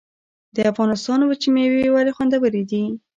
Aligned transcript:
د 0.55 0.57
افغانستان 0.71 1.19
وچې 1.23 1.49
میوې 1.55 1.85
ولې 1.91 2.11
خوندورې 2.15 2.63
دي؟ 2.69 2.83